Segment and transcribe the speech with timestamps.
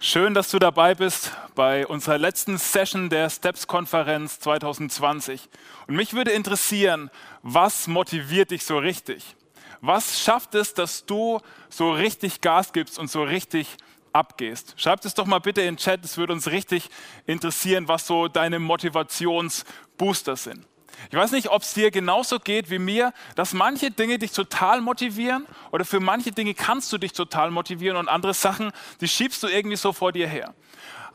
[0.00, 5.48] Schön, dass du dabei bist bei unserer letzten Session der Steps-Konferenz 2020.
[5.88, 7.10] Und mich würde interessieren,
[7.42, 9.34] was motiviert dich so richtig?
[9.80, 13.66] Was schafft es, dass du so richtig Gas gibst und so richtig
[14.12, 14.74] abgehst?
[14.76, 16.90] Schreib es doch mal bitte in den Chat, es würde uns richtig
[17.26, 20.64] interessieren, was so deine Motivationsbooster sind.
[21.10, 24.80] Ich weiß nicht, ob es dir genauso geht wie mir, dass manche Dinge dich total
[24.80, 29.42] motivieren oder für manche Dinge kannst du dich total motivieren und andere Sachen, die schiebst
[29.42, 30.54] du irgendwie so vor dir her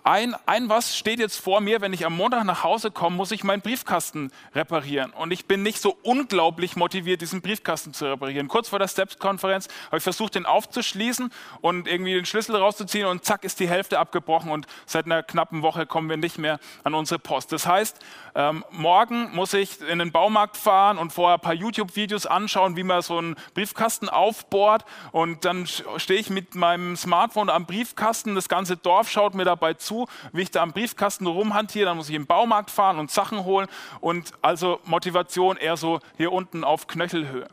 [0.05, 3.31] ein, ein was steht jetzt vor mir, wenn ich am Montag nach Hause komme, muss
[3.31, 5.11] ich meinen Briefkasten reparieren.
[5.11, 8.49] Und ich bin nicht so unglaublich motiviert, diesen Briefkasten zu reparieren.
[8.49, 13.23] Kurz vor der Steps-Konferenz habe ich versucht, den aufzuschließen und irgendwie den Schlüssel rauszuziehen und
[13.23, 16.95] zack ist die Hälfte abgebrochen und seit einer knappen Woche kommen wir nicht mehr an
[16.95, 17.53] unsere Post.
[17.53, 17.97] Das heißt,
[18.35, 22.83] ähm, morgen muss ich in den Baumarkt fahren und vorher ein paar YouTube-Videos anschauen, wie
[22.83, 24.83] man so einen Briefkasten aufbohrt
[25.13, 29.75] und dann stehe ich mit meinem Smartphone am Briefkasten, das ganze Dorf schaut mir dabei
[29.75, 33.11] zu zu, wie ich da am Briefkasten rumhantiere, dann muss ich im Baumarkt fahren und
[33.11, 33.67] Sachen holen
[34.01, 37.47] und also Motivation eher so hier unten auf Knöchelhöhe.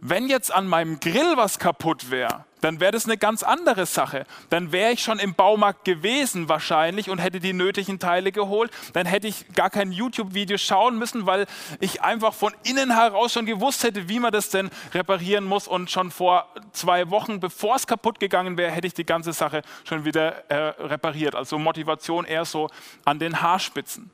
[0.00, 4.26] Wenn jetzt an meinem Grill was kaputt wäre, dann wäre das eine ganz andere Sache.
[4.50, 8.70] Dann wäre ich schon im Baumarkt gewesen wahrscheinlich und hätte die nötigen Teile geholt.
[8.92, 11.46] Dann hätte ich gar kein YouTube-Video schauen müssen, weil
[11.80, 15.68] ich einfach von innen heraus schon gewusst hätte, wie man das denn reparieren muss.
[15.68, 19.62] Und schon vor zwei Wochen, bevor es kaputt gegangen wäre, hätte ich die ganze Sache
[19.84, 21.34] schon wieder äh, repariert.
[21.34, 22.68] Also Motivation eher so
[23.04, 24.10] an den Haarspitzen.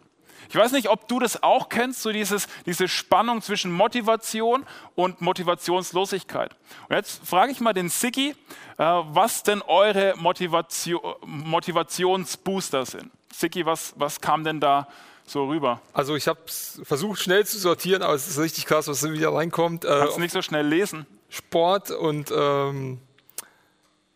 [0.48, 5.21] Ich weiß nicht, ob du das auch kennst, so dieses, diese Spannung zwischen Motivation und
[5.21, 6.55] Motivationslosigkeit.
[6.89, 8.35] Und jetzt frage ich mal den Sigi,
[8.79, 13.11] äh, was denn eure Motivation, Motivationsbooster sind.
[13.33, 14.89] Sigi, was, was kam denn da
[15.25, 15.81] so rüber?
[15.93, 16.41] Also ich habe
[16.83, 19.85] versucht schnell zu sortieren, aber es ist richtig krass, was wieder reinkommt.
[19.85, 21.07] Äh, Kannst du nicht so schnell lesen?
[21.29, 23.01] Sport und ähm,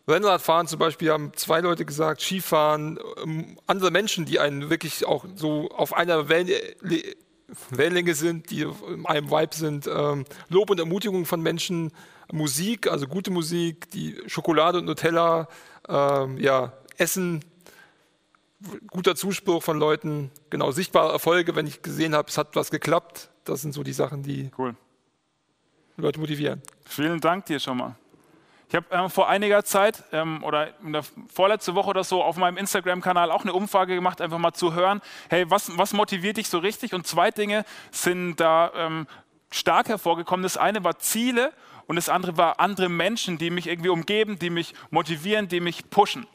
[0.07, 5.25] Rennradfahren zum Beispiel haben zwei Leute gesagt, Skifahren, ähm, andere Menschen, die einen wirklich auch
[5.35, 6.49] so auf einer Wellen,
[7.69, 11.91] Wellenlänge sind, die in einem Vibe sind, ähm, Lob und Ermutigung von Menschen,
[12.31, 15.47] Musik, also gute Musik, die Schokolade und Nutella,
[15.87, 17.43] ähm, ja, Essen,
[18.87, 23.29] guter Zuspruch von Leuten, genau, sichtbare Erfolge, wenn ich gesehen habe, es hat was geklappt,
[23.45, 24.75] das sind so die Sachen, die cool.
[25.95, 26.61] Leute motivieren.
[26.85, 27.95] Vielen Dank dir schon mal.
[28.69, 32.35] Ich habe äh, vor einiger Zeit ähm, oder in der vorletzte Woche oder so auf
[32.35, 36.49] meinem Instagram-Kanal auch eine Umfrage gemacht, einfach mal zu hören, hey, was, was motiviert dich
[36.49, 36.93] so richtig?
[36.93, 39.07] Und zwei Dinge sind da ähm,
[39.51, 40.43] stark hervorgekommen.
[40.43, 41.53] Das eine war Ziele
[41.85, 45.89] und das andere war andere Menschen, die mich irgendwie umgeben, die mich motivieren, die mich
[45.89, 46.27] pushen.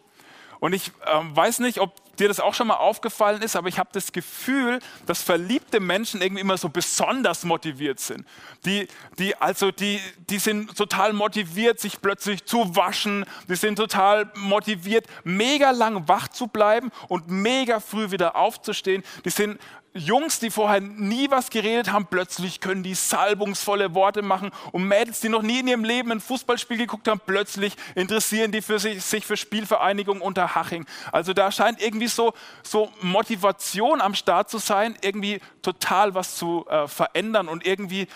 [0.58, 3.78] Und ich äh, weiß nicht, ob dir das auch schon mal aufgefallen ist, aber ich
[3.78, 8.26] habe das Gefühl, dass verliebte Menschen irgendwie immer so besonders motiviert sind.
[8.64, 8.86] Die,
[9.18, 13.24] die, also die, die sind total motiviert, sich plötzlich zu waschen.
[13.48, 19.02] Die sind total motiviert, mega lang wach zu bleiben und mega früh wieder aufzustehen.
[19.24, 19.58] Die sind
[19.94, 24.50] Jungs, die vorher nie was geredet haben, plötzlich können die salbungsvolle Worte machen.
[24.72, 28.62] Und Mädels, die noch nie in ihrem Leben ein Fußballspiel geguckt haben, plötzlich interessieren die
[28.62, 30.86] für sich, sich für Spielvereinigung unter Haching.
[31.12, 32.32] Also da scheint irgendwie so,
[32.62, 38.08] so Motivation am Start zu sein, irgendwie total was zu äh, verändern und irgendwie äh,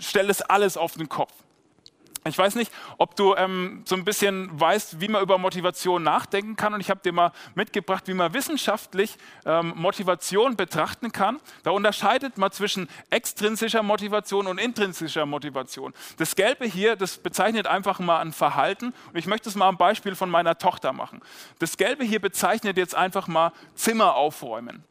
[0.00, 1.32] stellt es alles auf den Kopf.
[2.26, 6.56] Ich weiß nicht, ob du ähm, so ein bisschen weißt, wie man über Motivation nachdenken
[6.56, 6.72] kann.
[6.72, 11.38] Und ich habe dir mal mitgebracht, wie man wissenschaftlich ähm, Motivation betrachten kann.
[11.64, 15.92] Da unterscheidet man zwischen extrinsischer Motivation und intrinsischer Motivation.
[16.16, 18.94] Das Gelbe hier, das bezeichnet einfach mal ein Verhalten.
[19.12, 21.20] Und ich möchte es mal am Beispiel von meiner Tochter machen.
[21.58, 24.82] Das Gelbe hier bezeichnet jetzt einfach mal Zimmer aufräumen.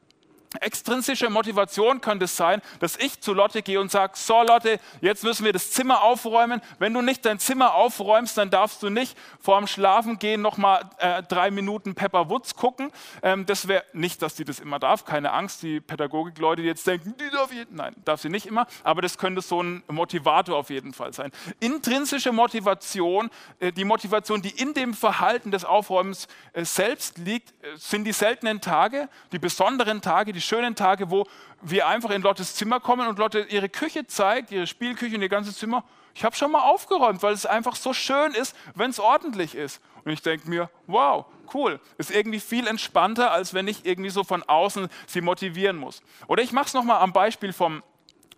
[0.59, 5.24] Extrinsische Motivation könnte es sein, dass ich zu Lotte gehe und sage, so Lotte, jetzt
[5.24, 6.62] müssen wir das Zimmer aufräumen.
[6.80, 11.22] Wenn du nicht dein Zimmer aufräumst, dann darfst du nicht vor dem Schlafengehen nochmal äh,
[11.24, 12.91] drei Minuten Pepper Woods gucken.
[13.22, 16.88] Ähm, das wäre nicht, dass sie das immer darf, keine Angst, die Pädagogikleute die jetzt
[16.88, 20.58] denken, die darf jeden, nein, darf sie nicht immer, aber das könnte so ein Motivator
[20.58, 21.31] auf jeden Fall sein.
[21.59, 27.76] Intrinsische Motivation, äh, die Motivation, die in dem Verhalten des Aufräumens äh, selbst liegt, äh,
[27.76, 31.25] sind die seltenen Tage, die besonderen Tage, die schönen Tage, wo
[31.61, 35.29] wir einfach in Lottes Zimmer kommen und Lotte ihre Küche zeigt, ihre Spielküche und ihr
[35.29, 35.84] ganzes Zimmer.
[36.16, 39.81] Ich habe schon mal aufgeräumt, weil es einfach so schön ist, wenn es ordentlich ist.
[40.05, 41.79] Und ich denke mir, wow, cool.
[41.97, 46.01] Ist irgendwie viel entspannter, als wenn ich irgendwie so von außen sie motivieren muss.
[46.28, 47.81] Oder ich mache es nochmal am Beispiel vom,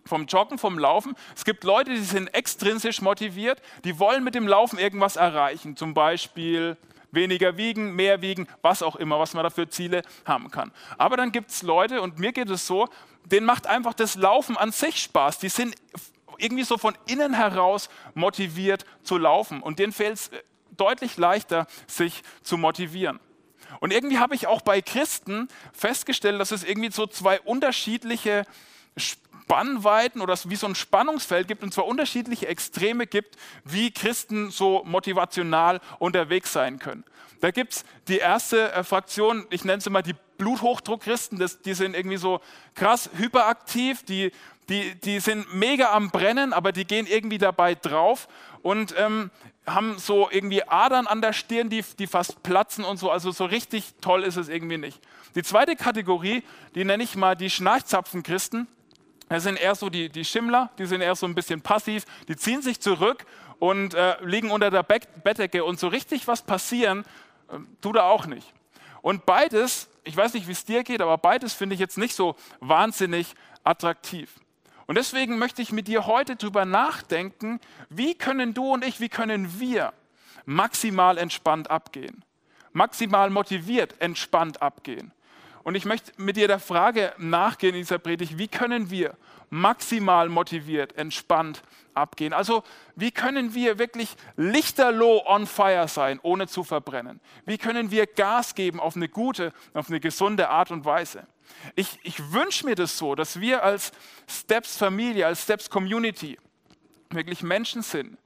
[0.04, 1.14] vom Joggen, vom Laufen.
[1.34, 5.76] Es gibt Leute, die sind extrinsisch motiviert, die wollen mit dem Laufen irgendwas erreichen.
[5.76, 6.76] Zum Beispiel
[7.16, 10.70] weniger wiegen, mehr wiegen, was auch immer, was man dafür Ziele haben kann.
[10.96, 12.88] Aber dann gibt es Leute, und mir geht es so,
[13.24, 15.40] denen macht einfach das Laufen an sich Spaß.
[15.40, 15.74] Die sind
[16.38, 19.60] irgendwie so von innen heraus motiviert zu laufen.
[19.62, 20.30] Und denen fällt es
[20.76, 23.18] deutlich leichter, sich zu motivieren.
[23.80, 28.46] Und irgendwie habe ich auch bei Christen festgestellt, dass es irgendwie so zwei unterschiedliche
[29.46, 34.82] Spannweiten oder wie so ein Spannungsfeld gibt und zwar unterschiedliche Extreme gibt, wie Christen so
[34.84, 37.04] motivational unterwegs sein können.
[37.40, 41.74] Da gibt es die erste äh, Fraktion, ich nenne sie mal die Bluthochdruckchristen, das, die
[41.74, 42.40] sind irgendwie so
[42.74, 44.32] krass hyperaktiv, die,
[44.68, 48.26] die, die sind mega am Brennen, aber die gehen irgendwie dabei drauf
[48.62, 49.30] und ähm,
[49.64, 53.10] haben so irgendwie Adern an der Stirn, die, die fast platzen und so.
[53.10, 55.00] Also so richtig toll ist es irgendwie nicht.
[55.36, 56.42] Die zweite Kategorie,
[56.74, 58.66] die nenne ich mal die Schnarchzapfenchristen.
[59.28, 62.36] Das sind eher so die, die Schimmler, die sind eher so ein bisschen passiv, die
[62.36, 63.26] ziehen sich zurück
[63.58, 67.04] und äh, liegen unter der Bettdecke und so richtig was passieren,
[67.48, 68.52] äh, tut er auch nicht.
[69.02, 72.14] Und beides, ich weiß nicht, wie es dir geht, aber beides finde ich jetzt nicht
[72.14, 73.34] so wahnsinnig
[73.64, 74.30] attraktiv.
[74.86, 79.08] Und deswegen möchte ich mit dir heute darüber nachdenken, wie können du und ich, wie
[79.08, 79.92] können wir
[80.44, 82.24] maximal entspannt abgehen,
[82.72, 85.12] maximal motiviert entspannt abgehen.
[85.66, 89.16] Und ich möchte mit dir der Frage nachgehen in dieser Predigt, wie können wir
[89.50, 92.32] maximal motiviert, entspannt abgehen?
[92.32, 92.62] Also
[92.94, 97.20] wie können wir wirklich lichterloh on fire sein, ohne zu verbrennen?
[97.46, 101.26] Wie können wir Gas geben auf eine gute, auf eine gesunde Art und Weise?
[101.74, 103.90] Ich, ich wünsche mir das so, dass wir als
[104.28, 106.38] Steps Familie, als Steps Community
[107.10, 108.18] wirklich Menschen sind,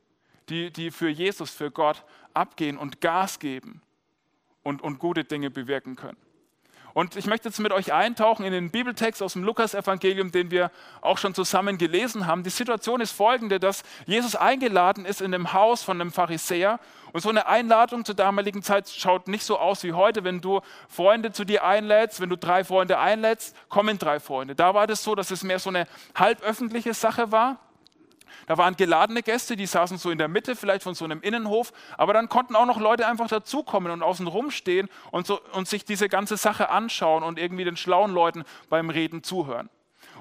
[0.51, 2.05] die, die für Jesus, für Gott
[2.35, 3.81] abgehen und Gas geben
[4.63, 6.19] und, und gute Dinge bewirken können.
[6.95, 10.71] Und ich möchte jetzt mit euch eintauchen in den Bibeltext aus dem Lukas-Evangelium, den wir
[11.01, 12.43] auch schon zusammen gelesen haben.
[12.43, 16.81] Die Situation ist folgende, dass Jesus eingeladen ist in dem Haus von einem Pharisäer.
[17.13, 20.61] Und so eine Einladung zur damaligen Zeit schaut nicht so aus wie heute, wenn du
[20.89, 24.55] Freunde zu dir einlädst, wenn du drei Freunde einlädst, kommen drei Freunde.
[24.55, 27.59] Da war das so, dass es mehr so eine halböffentliche Sache war.
[28.51, 31.73] Da waren geladene Gäste, die saßen so in der Mitte, vielleicht von so einem Innenhof,
[31.97, 35.85] aber dann konnten auch noch Leute einfach dazukommen und außen rumstehen und, so, und sich
[35.85, 39.71] diese ganze Sache anschauen und irgendwie den schlauen Leuten beim Reden zuhören.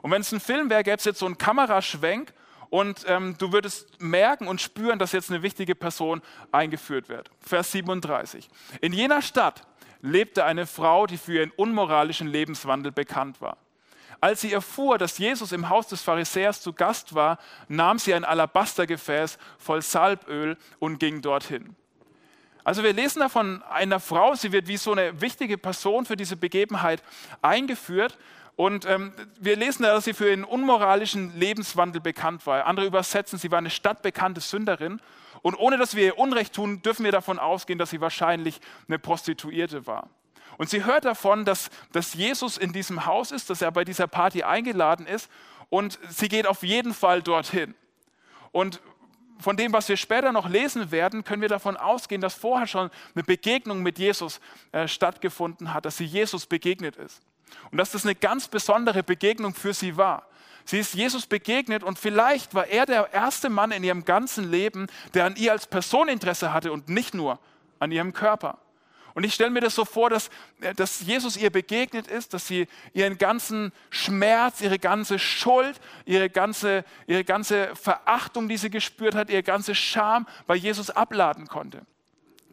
[0.03, 2.31] Und wenn es ein Film wäre, gäbe es jetzt so einen Kameraschwenk
[2.69, 6.21] und ähm, du würdest merken und spüren, dass jetzt eine wichtige Person
[6.51, 7.31] eingeführt wird.
[7.39, 8.47] Vers 37.
[8.81, 9.65] In jener Stadt
[10.01, 13.57] lebte eine Frau, die für ihren unmoralischen Lebenswandel bekannt war.
[14.21, 17.37] Als sie erfuhr, dass Jesus im Haus des Pharisäers zu Gast war,
[17.67, 21.75] nahm sie ein Alabastergefäß voll Salböl und ging dorthin.
[22.65, 26.17] Also wir lesen da von einer Frau, sie wird wie so eine wichtige Person für
[26.17, 27.01] diese Begebenheit
[27.41, 28.17] eingeführt.
[28.57, 32.65] Und ähm, wir lesen da, dass sie für ihren unmoralischen Lebenswandel bekannt war.
[32.65, 34.99] Andere übersetzen, sie war eine stadtbekannte Sünderin.
[35.41, 38.99] Und ohne dass wir ihr Unrecht tun, dürfen wir davon ausgehen, dass sie wahrscheinlich eine
[38.99, 40.09] Prostituierte war.
[40.59, 44.07] Und sie hört davon, dass, dass Jesus in diesem Haus ist, dass er bei dieser
[44.07, 45.31] Party eingeladen ist
[45.69, 47.75] und sie geht auf jeden Fall dorthin.
[48.51, 48.81] Und
[49.39, 52.91] von dem, was wir später noch lesen werden, können wir davon ausgehen, dass vorher schon
[53.15, 54.41] eine Begegnung mit Jesus
[54.73, 57.21] äh, stattgefunden hat, dass sie Jesus begegnet ist.
[57.71, 60.27] Und dass das eine ganz besondere Begegnung für sie war.
[60.65, 64.87] Sie ist Jesus begegnet und vielleicht war er der erste Mann in ihrem ganzen Leben,
[65.13, 67.39] der an ihr als Person Interesse hatte und nicht nur
[67.79, 68.57] an ihrem Körper.
[69.19, 70.29] Und ich stelle mir das so vor, dass,
[70.61, 76.29] äh, dass Jesus ihr begegnet ist, dass sie ihren ganzen Schmerz, ihre ganze Schuld, ihre
[76.29, 81.81] ganze, ihre ganze Verachtung, die sie gespürt hat, ihre ganze Scham bei Jesus abladen konnte.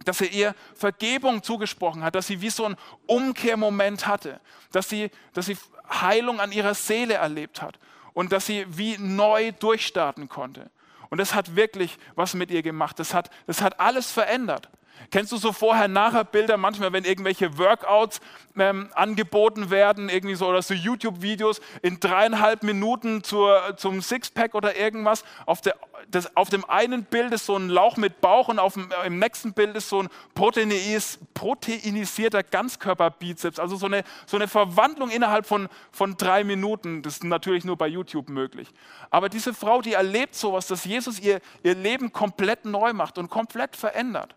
[0.04, 2.76] Dass er ihr Vergebung zugesprochen hat, dass sie wie so einen
[3.06, 4.40] Umkehrmoment hatte,
[4.72, 5.56] dass sie, dass sie
[5.88, 7.78] Heilung an ihrer Seele erlebt hat
[8.12, 10.68] und dass sie wie neu durchstarten konnte.
[11.10, 12.98] Und das hat wirklich was mit ihr gemacht.
[12.98, 14.68] Das hat, das hat alles verändert.
[15.10, 18.20] Kennst du so Vorher-Nachher-Bilder manchmal, wenn irgendwelche Workouts
[18.56, 24.76] ähm, angeboten werden, irgendwie so oder so YouTube-Videos in dreieinhalb Minuten zur, zum Sixpack oder
[24.76, 25.24] irgendwas?
[25.44, 25.76] Auf, der,
[26.10, 29.06] das, auf dem einen Bild ist so ein Lauch mit Bauch und auf dem, äh,
[29.06, 33.58] im nächsten Bild ist so ein proteinis, proteinisierter Ganzkörperbizeps.
[33.58, 37.02] Also so eine, so eine Verwandlung innerhalb von, von drei Minuten.
[37.02, 38.68] Das ist natürlich nur bei YouTube möglich.
[39.10, 43.30] Aber diese Frau, die erlebt sowas, dass Jesus ihr, ihr Leben komplett neu macht und
[43.30, 44.34] komplett verändert.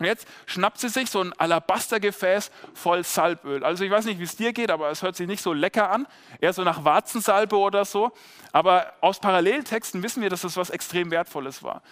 [0.00, 3.62] Und jetzt schnappt sie sich so ein Alabastergefäß voll Salböl.
[3.62, 5.90] Also ich weiß nicht, wie es dir geht, aber es hört sich nicht so lecker
[5.90, 6.06] an,
[6.40, 8.10] eher so nach Warzensalbe oder so.
[8.50, 11.82] Aber aus Paralleltexten wissen wir, dass das was extrem Wertvolles war.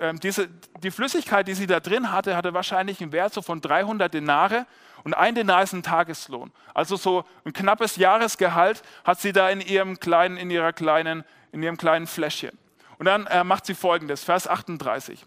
[0.00, 0.48] Ähm, diese,
[0.82, 4.64] die Flüssigkeit, die sie da drin hatte, hatte wahrscheinlich einen Wert so von 300 Denare
[5.04, 6.50] und ein Denar ist ein Tageslohn.
[6.72, 11.22] Also so ein knappes Jahresgehalt hat sie da in ihrem kleinen, in ihrer kleinen,
[11.52, 12.56] in ihrem kleinen Fläschchen.
[12.98, 15.26] Und dann äh, macht sie folgendes, Vers 38.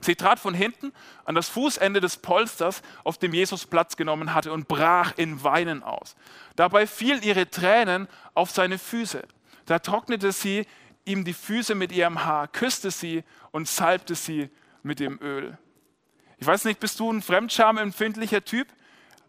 [0.00, 0.92] Sie trat von hinten
[1.24, 5.82] an das Fußende des Polsters, auf dem Jesus Platz genommen hatte, und brach in Weinen
[5.82, 6.16] aus.
[6.56, 9.22] Dabei fielen ihre Tränen auf seine Füße.
[9.66, 10.66] Da trocknete sie
[11.04, 14.50] ihm die Füße mit ihrem Haar, küsste sie und salbte sie
[14.82, 15.58] mit dem Öl.
[16.38, 18.68] Ich weiß nicht, bist du ein Fremdscham-empfindlicher Typ?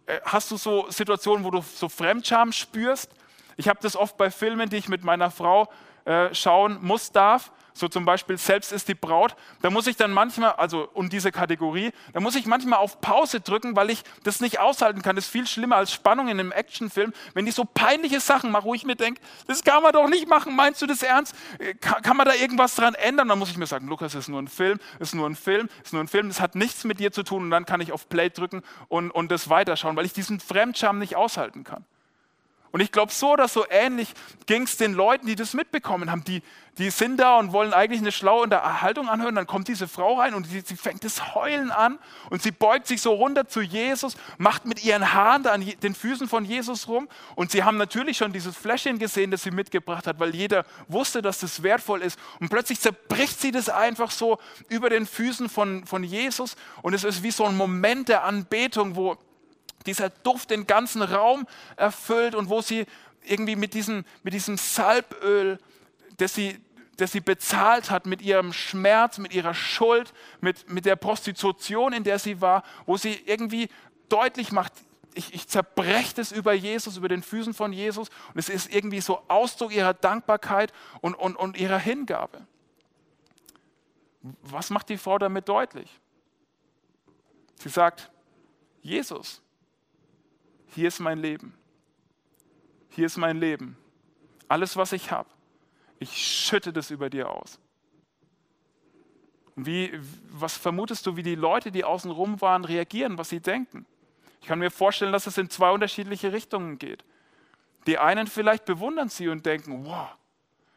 [0.06, 3.12] Äh, hast du so Situationen, wo du so Fremdscham spürst?
[3.58, 5.70] Ich habe das oft bei Filmen, die ich mit meiner Frau
[6.06, 10.12] äh, schauen muss, darf so zum Beispiel selbst ist die Braut, da muss ich dann
[10.12, 14.42] manchmal, also um diese Kategorie, da muss ich manchmal auf Pause drücken, weil ich das
[14.42, 15.16] nicht aushalten kann.
[15.16, 18.66] Das ist viel schlimmer als Spannung in einem Actionfilm, wenn die so peinliche Sachen machen,
[18.66, 21.36] wo ich mir denke, das kann man doch nicht machen, meinst du das ernst?
[21.80, 23.28] Kann, kann man da irgendwas dran ändern?
[23.28, 25.94] Dann muss ich mir sagen, Lukas, ist nur ein Film, ist nur ein Film, ist
[25.94, 28.10] nur ein Film, das hat nichts mit dir zu tun und dann kann ich auf
[28.10, 31.86] Play drücken und, und das weiterschauen, weil ich diesen Fremdscham nicht aushalten kann.
[32.72, 34.13] Und ich glaube, so oder so ähnlich
[34.46, 36.24] ging es den Leuten, die das mitbekommen haben.
[36.24, 36.42] Die,
[36.78, 39.36] die sind da und wollen eigentlich eine schlaue Unterhaltung anhören.
[39.36, 42.00] Dann kommt diese Frau rein und sie, sie fängt das Heulen an
[42.30, 45.94] und sie beugt sich so runter zu Jesus, macht mit ihren Haaren da an den
[45.94, 47.10] Füßen von Jesus rum.
[47.36, 51.22] Und sie haben natürlich schon dieses Fläschchen gesehen, das sie mitgebracht hat, weil jeder wusste,
[51.22, 52.18] dass das wertvoll ist.
[52.40, 56.56] Und plötzlich zerbricht sie das einfach so über den Füßen von, von Jesus.
[56.82, 59.18] Und es ist wie so ein Moment der Anbetung, wo
[59.85, 62.85] dieser Duft den ganzen Raum erfüllt und wo sie
[63.23, 65.59] irgendwie mit diesem, mit diesem Salböl,
[66.17, 66.59] das sie,
[66.97, 72.03] das sie bezahlt hat, mit ihrem Schmerz, mit ihrer Schuld, mit, mit der Prostitution, in
[72.03, 73.69] der sie war, wo sie irgendwie
[74.09, 74.73] deutlich macht,
[75.13, 79.01] ich, ich zerbreche das über Jesus, über den Füßen von Jesus und es ist irgendwie
[79.01, 80.71] so Ausdruck ihrer Dankbarkeit
[81.01, 82.45] und, und, und ihrer Hingabe.
[84.21, 86.00] Was macht die Frau damit deutlich?
[87.55, 88.11] Sie sagt,
[88.81, 89.41] Jesus,
[90.74, 91.54] hier ist mein Leben.
[92.90, 93.78] Hier ist mein Leben.
[94.48, 95.30] Alles, was ich habe.
[96.00, 97.60] Ich schütte das über dir aus.
[99.56, 99.92] Wie,
[100.32, 103.86] was vermutest du, wie die Leute, die außen rum waren, reagieren, was sie denken?
[104.42, 107.04] Ich kann mir vorstellen, dass es in zwei unterschiedliche Richtungen geht.
[107.86, 110.10] Die einen vielleicht bewundern sie und denken, wow,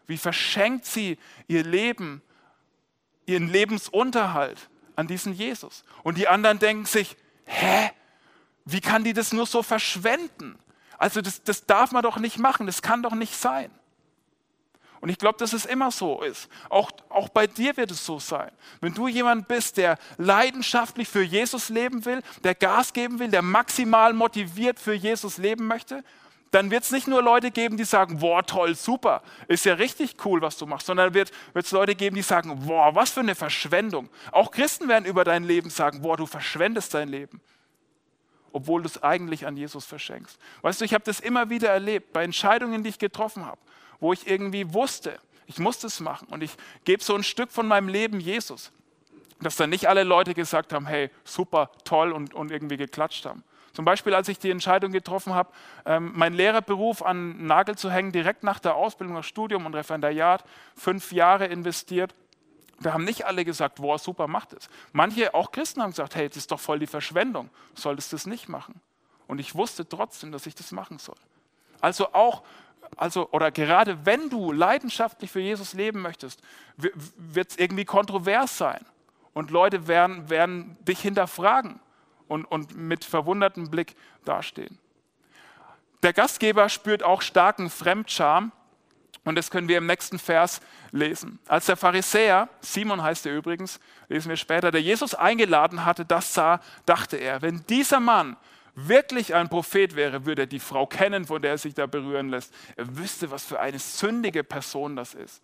[0.07, 2.23] wie verschenkt sie ihr Leben,
[3.27, 5.85] ihren Lebensunterhalt an diesen Jesus.
[6.03, 7.91] Und die anderen denken sich, hä,
[8.65, 10.59] wie kann die das nur so verschwenden?
[10.99, 13.71] Also das, das darf man doch nicht machen, das kann doch nicht sein.
[15.01, 16.49] Und ich glaube, dass es immer so ist.
[16.71, 18.51] Auch, auch bei dir wird es so sein.
[18.81, 23.43] Wenn du jemand bist, der leidenschaftlich für Jesus leben will, der Gas geben will, der
[23.43, 26.03] maximal motiviert für Jesus leben möchte,
[26.53, 30.17] dann wird es nicht nur Leute geben, die sagen, boah, toll, super, ist ja richtig
[30.25, 33.35] cool, was du machst, sondern wird es Leute geben, die sagen, boah, was für eine
[33.35, 34.09] Verschwendung.
[34.33, 37.43] Auch Christen werden über dein Leben sagen, boah, du verschwendest dein Leben
[38.55, 40.39] obwohl du es eigentlich an Jesus verschenkst.
[40.63, 43.61] Weißt du, ich habe das immer wieder erlebt bei Entscheidungen, die ich getroffen habe,
[43.99, 46.53] wo ich irgendwie wusste, ich muss das machen und ich
[46.85, 48.71] gebe so ein Stück von meinem Leben Jesus.
[49.41, 53.43] Dass dann nicht alle Leute gesagt haben, hey, super, toll und, und irgendwie geklatscht haben.
[53.73, 55.51] Zum Beispiel, als ich die Entscheidung getroffen habe,
[55.85, 59.75] ähm, meinen Lehrerberuf an den Nagel zu hängen, direkt nach der Ausbildung, nach Studium und
[59.75, 60.45] Referendariat,
[60.77, 62.15] fünf Jahre investiert
[62.81, 64.69] da haben nicht alle gesagt, wow, super, mach das.
[64.93, 68.27] Manche, auch Christen, haben gesagt, hey, das ist doch voll die Verschwendung, du solltest das
[68.27, 68.81] nicht machen.
[69.27, 71.17] Und ich wusste trotzdem, dass ich das machen soll.
[71.81, 72.43] Also auch,
[72.97, 76.43] also, oder gerade wenn du leidenschaftlich für Jesus leben möchtest,
[76.77, 78.85] wird es irgendwie kontrovers sein.
[79.33, 81.81] Und Leute werden, werden dich hinterfragen
[82.29, 84.79] und, und mit verwundertem Blick dastehen.
[86.03, 88.53] Der Gastgeber spürt auch starken Fremdscham
[89.25, 90.61] und das können wir im nächsten Vers
[90.93, 91.39] lesen.
[91.49, 96.35] Als der Pharisäer, Simon heißt er übrigens, lesen wir später, der Jesus eingeladen hatte, das
[96.35, 98.37] sah, dachte er, wenn dieser Mann
[98.75, 102.29] wirklich ein Prophet wäre, würde er die Frau kennen, von der er sich da berühren
[102.29, 102.53] lässt.
[102.77, 105.41] Er wüsste, was für eine sündige Person das ist.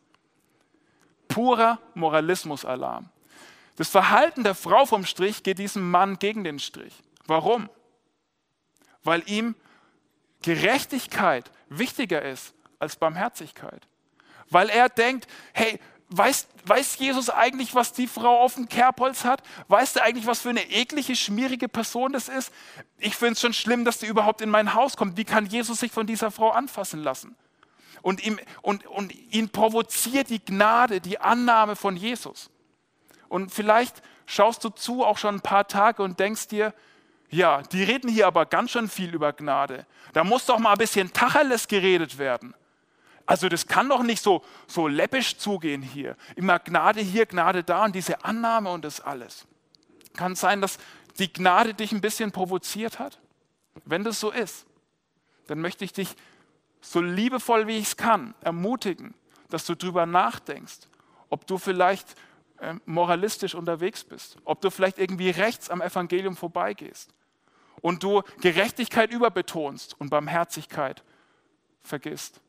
[1.29, 3.09] Purer Moralismus-Alarm.
[3.77, 7.03] Das Verhalten der Frau vom Strich geht diesem Mann gegen den Strich.
[7.27, 7.71] Warum?
[9.05, 9.55] Weil ihm
[10.43, 13.87] Gerechtigkeit wichtiger ist als Barmherzigkeit.
[14.49, 15.79] Weil er denkt, hey,
[16.11, 19.43] weiß, weiß Jesus eigentlich, was die Frau auf dem Kerbholz hat?
[19.69, 22.53] Weiß er eigentlich, was für eine eklige, schmierige Person das ist?
[22.99, 25.17] Ich finde es schon schlimm, dass die überhaupt in mein Haus kommt.
[25.17, 27.37] Wie kann Jesus sich von dieser Frau anfassen lassen?
[28.03, 32.51] Und, ihm, und, und ihn provoziert die Gnade, die Annahme von Jesus.
[33.29, 36.75] Und vielleicht schaust du zu auch schon ein paar Tage und denkst dir,
[37.29, 39.87] ja, die reden hier aber ganz schön viel über Gnade.
[40.13, 42.55] Da muss doch mal ein bisschen Tacheles geredet werden.
[43.31, 46.17] Also das kann doch nicht so, so läppisch zugehen hier.
[46.35, 49.47] Immer Gnade hier, Gnade da und diese Annahme und das alles.
[50.15, 50.79] Kann sein, dass
[51.21, 53.21] die Gnade dich ein bisschen provoziert hat?
[53.85, 54.67] Wenn das so ist,
[55.47, 56.17] dann möchte ich dich
[56.81, 59.15] so liebevoll wie ich es kann ermutigen,
[59.49, 60.89] dass du darüber nachdenkst,
[61.29, 62.17] ob du vielleicht
[62.59, 67.15] äh, moralistisch unterwegs bist, ob du vielleicht irgendwie rechts am Evangelium vorbeigehst
[67.81, 71.05] und du Gerechtigkeit überbetonst und Barmherzigkeit
[71.85, 72.41] vergisst.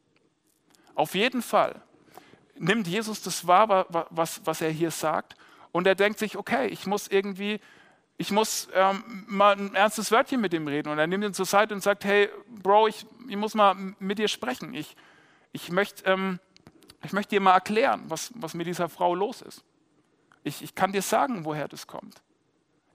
[0.95, 1.81] Auf jeden Fall
[2.57, 5.35] nimmt Jesus das wahr, was, was er hier sagt,
[5.71, 7.59] und er denkt sich, okay, ich muss irgendwie,
[8.17, 10.89] ich muss ähm, mal ein ernstes Wörtchen mit ihm reden.
[10.89, 12.29] Und er nimmt ihn zur Seite und sagt, hey,
[12.61, 14.73] Bro, ich, ich muss mal mit dir sprechen.
[14.73, 14.97] Ich,
[15.53, 16.39] ich möchte ähm,
[17.03, 19.63] ich möcht dir mal erklären, was, was mit dieser Frau los ist.
[20.43, 22.21] Ich, ich kann dir sagen, woher das kommt.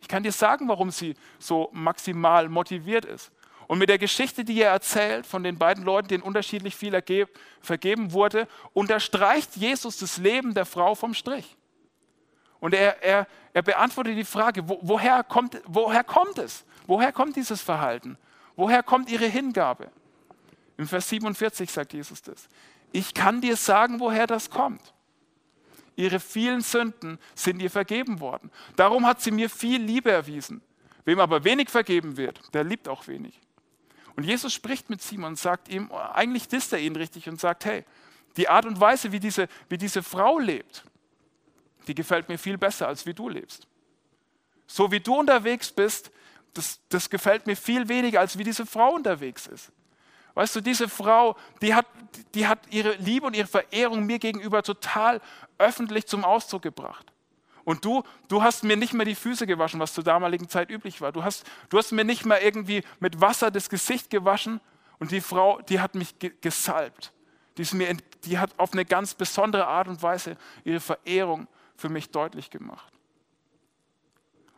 [0.00, 3.32] Ich kann dir sagen, warum sie so maximal motiviert ist.
[3.66, 7.02] Und mit der Geschichte, die er erzählt von den beiden Leuten, denen unterschiedlich viel
[7.60, 11.56] vergeben wurde, unterstreicht Jesus das Leben der Frau vom Strich.
[12.60, 16.64] Und er, er, er beantwortet die Frage, wo, woher, kommt, woher kommt es?
[16.86, 18.16] Woher kommt dieses Verhalten?
[18.54, 19.90] Woher kommt ihre Hingabe?
[20.78, 22.48] Im Vers 47 sagt Jesus das.
[22.92, 24.94] Ich kann dir sagen, woher das kommt.
[25.96, 28.50] Ihre vielen Sünden sind ihr vergeben worden.
[28.76, 30.62] Darum hat sie mir viel Liebe erwiesen.
[31.04, 33.40] Wem aber wenig vergeben wird, der liebt auch wenig.
[34.16, 37.66] Und Jesus spricht mit Simon und sagt ihm, eigentlich disst er ihn richtig und sagt,
[37.66, 37.84] hey,
[38.36, 40.84] die Art und Weise, wie diese, wie diese Frau lebt,
[41.86, 43.66] die gefällt mir viel besser, als wie du lebst.
[44.66, 46.10] So wie du unterwegs bist,
[46.54, 49.70] das, das gefällt mir viel weniger, als wie diese Frau unterwegs ist.
[50.34, 51.86] Weißt du, diese Frau, die hat,
[52.34, 55.20] die hat ihre Liebe und ihre Verehrung mir gegenüber total
[55.58, 57.12] öffentlich zum Ausdruck gebracht.
[57.66, 61.00] Und du, du hast mir nicht mehr die Füße gewaschen, was zur damaligen Zeit üblich
[61.00, 61.10] war.
[61.10, 64.60] Du hast, du hast mir nicht mehr irgendwie mit Wasser das Gesicht gewaschen.
[65.00, 67.12] Und die Frau, die hat mich gesalbt.
[67.58, 72.10] Die, mir, die hat auf eine ganz besondere Art und Weise ihre Verehrung für mich
[72.10, 72.92] deutlich gemacht.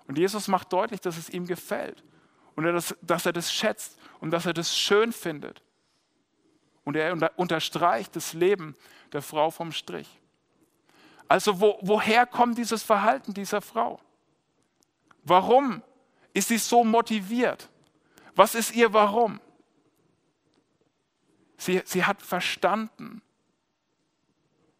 [0.07, 2.05] Und Jesus macht deutlich, dass es ihm gefällt
[2.57, 2.65] und
[3.01, 5.63] dass er das schätzt und dass er das schön findet.
[6.85, 8.77] Und er unterstreicht das Leben
[9.15, 10.21] der Frau vom Strich.
[11.29, 14.01] Also wo, woher kommt dieses Verhalten dieser Frau?
[15.25, 15.83] Warum
[16.33, 17.69] ist sie so motiviert?
[18.35, 19.41] Was ist ihr Warum?
[21.59, 23.21] Sie, sie hat verstanden,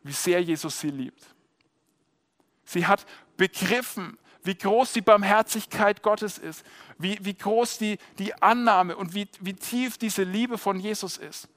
[0.03, 1.35] wie sehr Jesus sie liebt.
[2.65, 3.05] Sie hat
[3.37, 6.65] begriffen, wie groß die Barmherzigkeit Gottes ist,
[6.97, 11.49] wie, wie groß die, die Annahme und wie, wie tief diese Liebe von Jesus ist.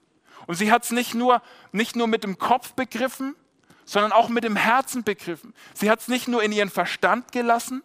[0.47, 3.35] Und sie hat es nicht nur, nicht nur mit dem Kopf begriffen,
[3.85, 5.53] sondern auch mit dem Herzen begriffen.
[5.73, 7.83] Sie hat es nicht nur in ihren Verstand gelassen,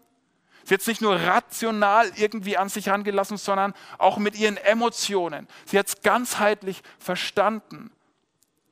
[0.65, 5.49] sie hat es nicht nur rational irgendwie an sich herangelassen, sondern auch mit ihren Emotionen.
[5.65, 7.91] Sie hat es ganzheitlich verstanden,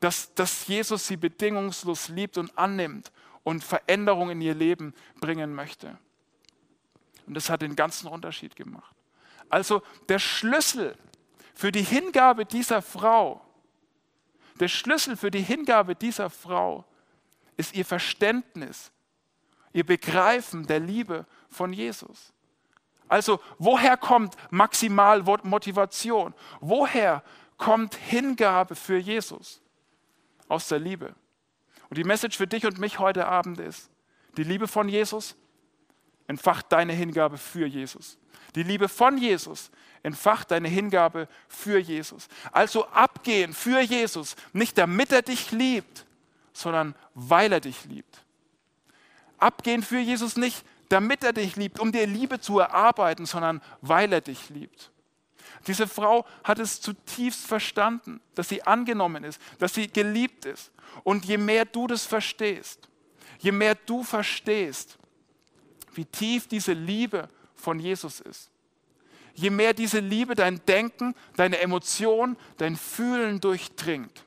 [0.01, 3.11] dass, dass Jesus sie bedingungslos liebt und annimmt
[3.43, 5.99] und Veränderung in ihr Leben bringen möchte.
[7.27, 8.95] Und das hat den ganzen Unterschied gemacht.
[9.49, 10.97] Also der Schlüssel
[11.55, 13.41] für die Hingabe dieser Frau,
[14.61, 16.85] der Schlüssel für die Hingabe dieser Frau
[17.57, 18.91] ist ihr Verständnis,
[19.73, 22.33] ihr Begreifen der Liebe von Jesus.
[23.09, 26.35] Also woher kommt maximal Motivation?
[26.61, 27.23] Woher
[27.59, 29.61] kommt Hingabe für Jesus?
[30.49, 31.15] Aus der Liebe.
[31.89, 33.91] Und die Message für dich und mich heute Abend ist,
[34.37, 35.37] die Liebe von Jesus
[36.27, 38.19] entfacht deine Hingabe für Jesus.
[38.55, 39.71] Die Liebe von Jesus
[40.03, 42.29] entfacht deine Hingabe für Jesus.
[42.53, 46.07] Also abgehen für Jesus, nicht damit er dich liebt,
[46.55, 48.25] sondern weil er dich liebt.
[49.37, 54.13] Abgehen für Jesus nicht, damit er dich liebt, um dir Liebe zu erarbeiten, sondern weil
[54.13, 54.91] er dich liebt.
[55.67, 60.71] Diese Frau hat es zutiefst verstanden, dass sie angenommen ist, dass sie geliebt ist.
[61.03, 62.89] Und je mehr du das verstehst,
[63.39, 64.99] je mehr du verstehst,
[65.95, 68.51] wie tief diese Liebe von Jesus ist,
[69.35, 74.24] je mehr diese Liebe dein Denken, deine Emotion, dein Fühlen durchdringt,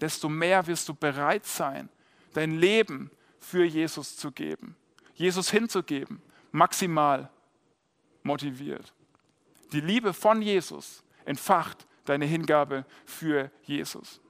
[0.00, 1.88] desto mehr wirst du bereit sein,
[2.32, 4.76] dein Leben für Jesus zu geben,
[5.14, 7.30] Jesus hinzugeben, maximal
[8.22, 8.92] motiviert.
[9.72, 14.20] Die Liebe von Jesus entfacht deine Hingabe für Jesus.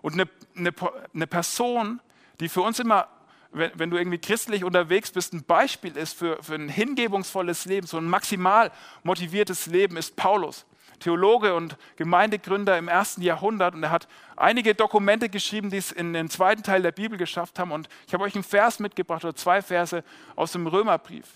[0.00, 0.72] Und eine, eine,
[1.14, 2.00] eine Person,
[2.40, 3.08] die für uns immer,
[3.52, 7.86] wenn, wenn, du irgendwie christlich unterwegs bist, ein Beispiel ist für, für ein hingebungsvolles Leben,
[7.86, 10.66] so ein maximal motiviertes Leben, ist Paulus.
[11.00, 16.12] Theologe und Gemeindegründer im ersten Jahrhundert und er hat einige Dokumente geschrieben, die es in
[16.12, 17.72] den zweiten Teil der Bibel geschafft haben.
[17.72, 20.04] Und ich habe euch einen Vers mitgebracht oder zwei Verse
[20.36, 21.26] aus dem Römerbrief.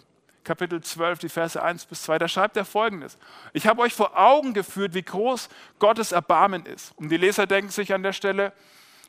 [0.45, 3.19] Kapitel 12, die Verse 1 bis 2, da schreibt er folgendes.
[3.53, 5.49] Ich habe euch vor Augen geführt, wie groß
[5.81, 6.93] Gottes Erbarmen ist.
[6.97, 8.53] Und die Leser denken sich an der Stelle,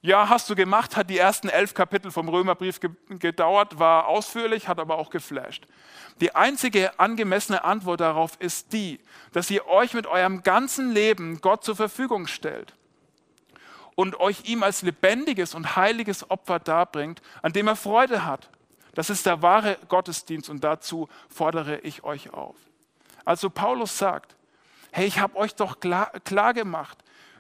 [0.01, 2.79] ja, hast du gemacht, hat die ersten elf Kapitel vom Römerbrief
[3.10, 5.65] gedauert, war ausführlich, hat aber auch geflasht.
[6.21, 8.99] Die einzige angemessene Antwort darauf ist die,
[9.33, 12.73] dass ihr euch mit eurem ganzen Leben Gott zur Verfügung stellt
[13.95, 18.49] und euch ihm als lebendiges und heiliges Opfer darbringt, an dem er Freude hat.
[18.93, 22.55] Das ist der wahre Gottesdienst und dazu fordere ich euch auf.
[23.25, 24.36] Also Paulus sagt,
[24.91, 26.97] hey, ich habe euch doch klar, klar gemacht,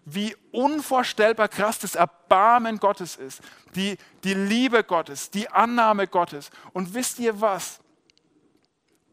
[0.09, 3.41] wie unvorstellbar krass das Erbarmen Gottes ist,
[3.75, 6.49] die, die Liebe Gottes, die Annahme Gottes.
[6.71, 7.81] Und wisst ihr was?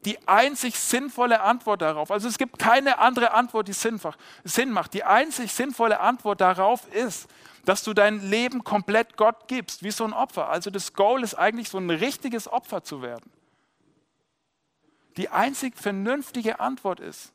[0.05, 4.93] die einzig sinnvolle Antwort darauf, also es gibt keine andere Antwort, die Sinn macht.
[4.95, 7.27] Die einzig sinnvolle Antwort darauf ist,
[7.65, 10.51] dass du dein Leben komplett Gott gibst, wie so ein Opfer.
[10.51, 13.31] Also das Goal ist eigentlich so ein richtiges Opfer zu werden.
[15.17, 17.33] Die einzig vernünftige Antwort ist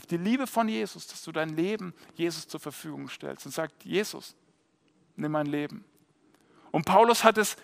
[0.00, 3.76] auf die Liebe von Jesus, dass du dein Leben Jesus zur Verfügung stellst und sagst,
[3.84, 4.34] Jesus,
[5.14, 5.84] nimm mein Leben.
[6.70, 7.56] Und Paulus hat es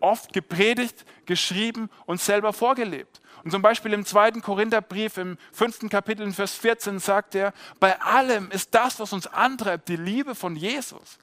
[0.00, 3.20] oft gepredigt, geschrieben und selber vorgelebt.
[3.44, 8.00] Und zum Beispiel im zweiten Korintherbrief im fünften Kapitel in Vers 14 sagt er, bei
[8.00, 11.18] allem ist das, was uns antreibt, die Liebe von Jesus.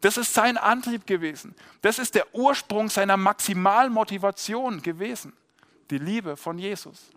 [0.00, 1.56] Das ist sein Antrieb gewesen.
[1.82, 5.32] Das ist der Ursprung seiner Maximalmotivation gewesen.
[5.90, 7.10] Die Liebe von Jesus.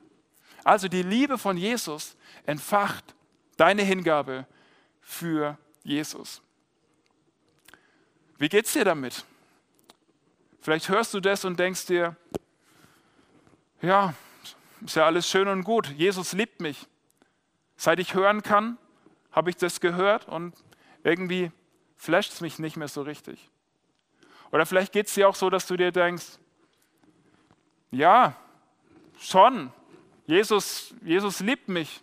[0.64, 3.16] Also die Liebe von Jesus entfacht
[3.58, 4.46] deine Hingabe
[5.02, 6.42] für Jesus.
[8.38, 9.26] Wie geht's dir damit?
[10.62, 12.16] Vielleicht hörst du das und denkst dir,
[13.82, 14.14] ja,
[14.86, 15.88] ist ja alles schön und gut.
[15.88, 16.88] Jesus liebt mich.
[17.76, 18.78] Seit ich hören kann,
[19.32, 20.54] habe ich das gehört und
[21.04, 21.52] irgendwie
[21.96, 23.50] flasht es mich nicht mehr so richtig.
[24.52, 26.40] Oder vielleicht geht es dir auch so, dass du dir denkst,
[27.92, 28.36] ja,
[29.20, 29.72] schon,
[30.30, 32.02] Jesus, Jesus liebt mich.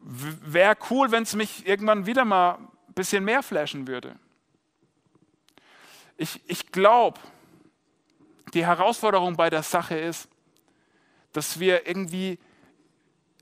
[0.00, 4.16] Wäre cool, wenn es mich irgendwann wieder mal ein bisschen mehr flashen würde.
[6.16, 7.20] Ich, ich glaube,
[8.54, 10.28] die Herausforderung bei der Sache ist,
[11.34, 12.38] dass wir irgendwie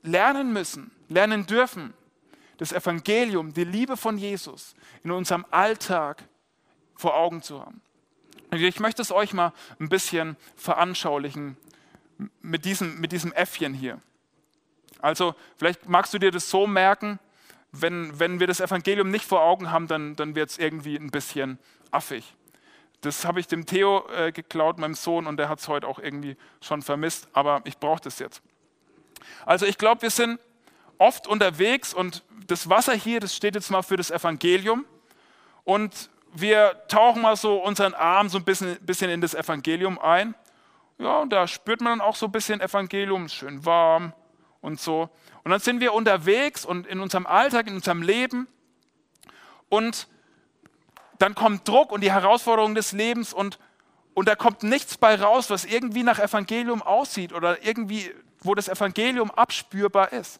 [0.01, 1.93] lernen müssen, lernen dürfen,
[2.57, 6.21] das Evangelium, die Liebe von Jesus in unserem Alltag
[6.95, 7.81] vor Augen zu haben.
[8.51, 11.55] Ich möchte es euch mal ein bisschen veranschaulichen
[12.41, 13.99] mit diesem, mit diesem Äffchen hier.
[14.99, 17.19] Also vielleicht magst du dir das so merken,
[17.71, 21.09] wenn, wenn wir das Evangelium nicht vor Augen haben, dann, dann wird es irgendwie ein
[21.09, 21.57] bisschen
[21.89, 22.35] affig.
[23.01, 25.97] Das habe ich dem Theo äh, geklaut, meinem Sohn, und der hat es heute auch
[25.97, 28.41] irgendwie schon vermisst, aber ich brauche das jetzt.
[29.45, 30.39] Also ich glaube, wir sind
[30.97, 34.85] oft unterwegs und das Wasser hier, das steht jetzt mal für das Evangelium
[35.63, 40.35] und wir tauchen mal so unseren Arm so ein bisschen, bisschen in das Evangelium ein.
[41.01, 44.13] Ja, und da spürt man dann auch so ein bisschen Evangelium, schön warm
[44.61, 45.09] und so.
[45.43, 48.47] Und dann sind wir unterwegs und in unserem Alltag, in unserem Leben
[49.67, 50.07] und
[51.17, 53.57] dann kommt Druck und die Herausforderung des Lebens und,
[54.13, 58.69] und da kommt nichts bei raus, was irgendwie nach Evangelium aussieht oder irgendwie, wo das
[58.69, 60.39] Evangelium abspürbar ist.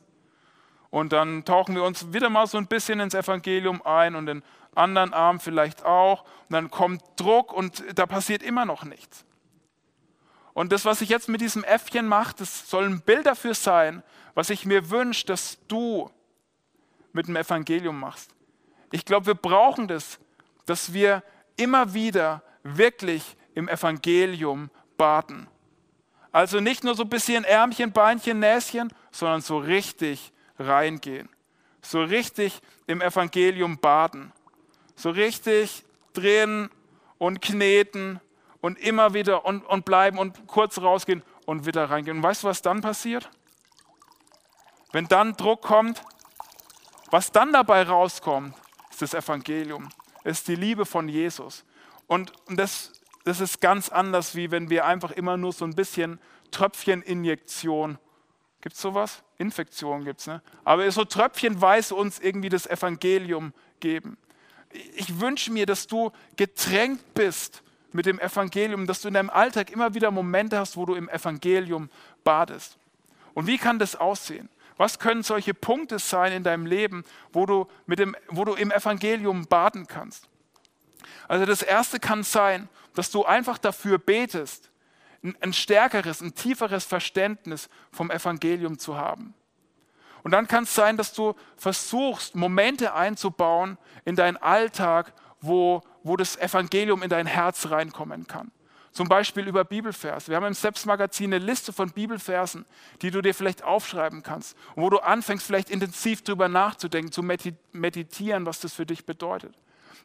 [0.92, 4.44] Und dann tauchen wir uns wieder mal so ein bisschen ins Evangelium ein und den
[4.76, 6.22] anderen Arm vielleicht auch.
[6.22, 9.26] Und dann kommt Druck und da passiert immer noch nichts.
[10.54, 14.04] Und das, was ich jetzt mit diesem Äffchen mache, das soll ein Bild dafür sein,
[14.34, 16.10] was ich mir wünsche, dass du
[17.14, 18.32] mit dem Evangelium machst.
[18.92, 20.20] Ich glaube, wir brauchen das,
[20.66, 21.24] dass wir
[21.56, 25.48] immer wieder wirklich im Evangelium baden.
[26.32, 31.30] Also nicht nur so ein bisschen Ärmchen, Beinchen, Näschen, sondern so richtig reingehen.
[31.82, 34.32] So richtig im Evangelium baden.
[34.96, 35.84] So richtig
[36.14, 36.70] drehen
[37.18, 38.20] und kneten
[38.62, 42.18] und immer wieder und, und bleiben und kurz rausgehen und wieder reingehen.
[42.18, 43.30] Und weißt du, was dann passiert?
[44.92, 46.02] Wenn dann Druck kommt,
[47.10, 48.56] was dann dabei rauskommt,
[48.92, 49.90] ist das Evangelium
[50.24, 51.66] ist die Liebe von Jesus.
[52.08, 52.94] Und das,
[53.24, 56.20] das ist ganz anders, wie wenn wir einfach immer nur so ein bisschen
[56.52, 57.98] Tröpfcheninjektion,
[58.62, 59.24] gibt es sowas?
[59.38, 60.42] Infektion gibt es, ne?
[60.64, 64.18] Aber so tröpfchenweise uns irgendwie das Evangelium geben.
[64.96, 69.72] Ich wünsche mir, dass du getränkt bist mit dem Evangelium, dass du in deinem Alltag
[69.72, 71.90] immer wieder Momente hast, wo du im Evangelium
[72.24, 72.78] badest.
[73.34, 74.50] Und wie kann das aussehen?
[74.78, 78.72] Was können solche Punkte sein in deinem Leben, wo du, mit dem, wo du im
[78.72, 80.28] Evangelium baden kannst?
[81.28, 84.70] Also das Erste kann sein, dass du einfach dafür betest,
[85.40, 89.36] ein stärkeres, ein tieferes Verständnis vom Evangelium zu haben.
[90.24, 96.16] Und dann kann es sein, dass du versuchst, Momente einzubauen in deinen Alltag, wo, wo
[96.16, 98.52] das Evangelium in dein Herz reinkommen kann.
[98.92, 100.28] Zum Beispiel über Bibelverse.
[100.28, 102.66] Wir haben im Selbstmagazin eine Liste von Bibelversen,
[103.02, 107.24] die du dir vielleicht aufschreiben kannst und wo du anfängst, vielleicht intensiv darüber nachzudenken, zu
[107.24, 109.56] meditieren, was das für dich bedeutet.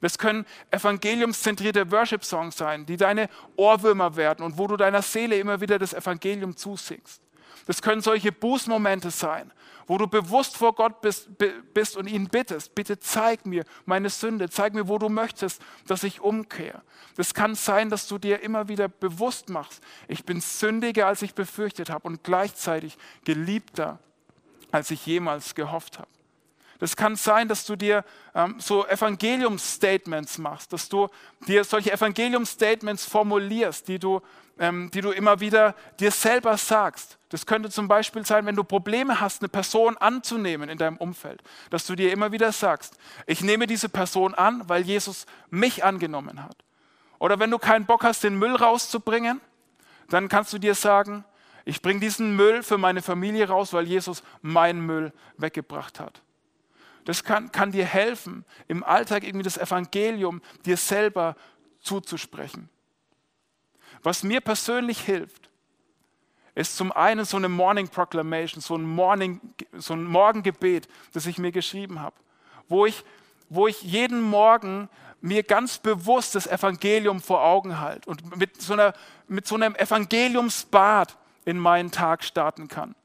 [0.01, 5.61] Das können evangeliumszentrierte Worship-Songs sein, die deine Ohrwürmer werden und wo du deiner Seele immer
[5.61, 7.23] wieder das Evangelium zusingst.
[7.67, 9.53] Das können solche Bußmomente sein,
[9.87, 11.29] wo du bewusst vor Gott bist,
[11.73, 16.03] bist, und ihn bittest, bitte zeig mir meine Sünde, zeig mir, wo du möchtest, dass
[16.03, 16.83] ich umkehre.
[17.17, 21.35] Das kann sein, dass du dir immer wieder bewusst machst, ich bin sündiger, als ich
[21.35, 23.99] befürchtet habe und gleichzeitig geliebter,
[24.71, 26.09] als ich jemals gehofft habe.
[26.79, 31.09] Das kann sein, dass du dir ähm, so Evangelium-Statements machst, dass du
[31.47, 34.21] dir solche Evangelium-Statements formulierst, die du,
[34.59, 37.19] ähm, die du immer wieder dir selber sagst.
[37.31, 41.43] Das könnte zum Beispiel sein, wenn du Probleme hast, eine Person anzunehmen in deinem Umfeld,
[41.71, 46.43] dass du dir immer wieder sagst, ich nehme diese Person an, weil Jesus mich angenommen
[46.45, 46.57] hat.
[47.19, 49.41] Oder wenn du keinen Bock hast, den Müll rauszubringen,
[50.09, 51.25] dann kannst du dir sagen,
[51.65, 56.23] ich bringe diesen Müll für meine Familie raus, weil Jesus meinen Müll weggebracht hat.
[57.07, 61.37] Das kann, kann dir helfen, im Alltag irgendwie das Evangelium dir selber
[61.81, 62.69] zuzusprechen.
[64.03, 65.49] Was mir persönlich hilft,
[66.57, 69.41] ist zum einen so eine Morning Proclamation, so ein, Morning,
[69.75, 72.17] so ein Morgengebet, das ich mir geschrieben habe,
[72.69, 73.05] wo ich,
[73.49, 74.89] wo ich jeden Morgen
[75.21, 78.95] mir ganz bewusst das Evangelium vor Augen halte und mit so, einer,
[79.29, 82.97] mit so einem Evangeliumsbad in meinen Tag starten kann.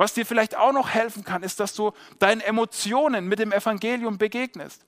[0.00, 4.16] Was dir vielleicht auch noch helfen kann, ist, dass du deinen Emotionen mit dem Evangelium
[4.16, 4.86] begegnest.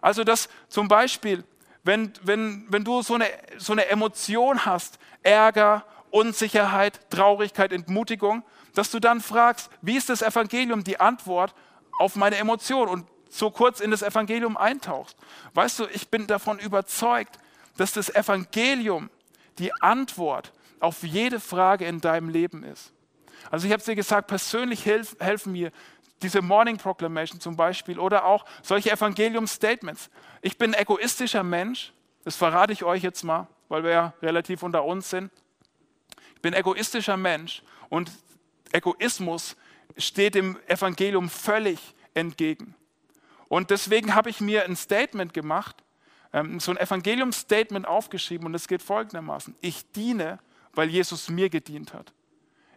[0.00, 1.44] Also, dass zum Beispiel,
[1.84, 8.42] wenn, wenn, wenn du so eine, so eine Emotion hast, Ärger, Unsicherheit, Traurigkeit, Entmutigung,
[8.74, 11.54] dass du dann fragst, wie ist das Evangelium die Antwort
[12.00, 15.16] auf meine Emotion und so kurz in das Evangelium eintauchst.
[15.54, 17.38] Weißt du, ich bin davon überzeugt,
[17.76, 19.10] dass das Evangelium
[19.60, 22.92] die Antwort auf jede Frage in deinem Leben ist.
[23.50, 25.70] Also ich habe es dir gesagt, persönlich helf, helfen mir
[26.22, 30.10] diese Morning Proclamation zum Beispiel oder auch solche Evangelium-Statements.
[30.42, 31.92] Ich bin ein egoistischer Mensch,
[32.24, 35.30] das verrate ich euch jetzt mal, weil wir ja relativ unter uns sind.
[36.34, 38.10] Ich bin ein egoistischer Mensch und
[38.72, 39.56] Egoismus
[39.96, 42.74] steht dem Evangelium völlig entgegen.
[43.48, 45.82] Und deswegen habe ich mir ein Statement gemacht,
[46.32, 49.56] ähm, so ein Evangelium-Statement aufgeschrieben und es geht folgendermaßen.
[49.60, 50.38] Ich diene
[50.74, 52.12] weil Jesus mir gedient hat.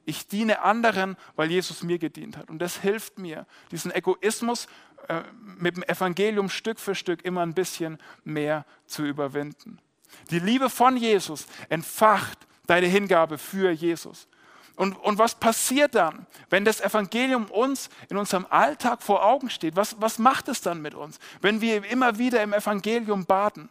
[0.05, 2.49] Ich diene anderen, weil Jesus mir gedient hat.
[2.49, 4.67] Und das hilft mir, diesen Egoismus
[5.07, 5.21] äh,
[5.57, 9.79] mit dem Evangelium Stück für Stück immer ein bisschen mehr zu überwinden.
[10.29, 12.37] Die Liebe von Jesus entfacht
[12.67, 14.27] deine Hingabe für Jesus.
[14.75, 19.75] Und, und was passiert dann, wenn das Evangelium uns in unserem Alltag vor Augen steht?
[19.75, 23.69] Was, was macht es dann mit uns, wenn wir immer wieder im Evangelium baden?